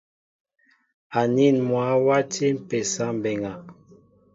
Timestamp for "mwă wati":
1.67-2.45